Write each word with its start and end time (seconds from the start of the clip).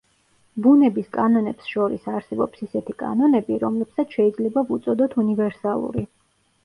ბუნების 0.67 1.09
კანონებს 1.17 1.67
შორის 1.73 2.07
არსებობს 2.13 2.65
ისეთი 2.67 2.95
კანონები, 3.03 3.59
რომლებსაც 3.65 4.17
შეიძლება 4.21 4.65
ვუწოდოთ 4.71 5.19
უნივერსალური. 5.27 6.09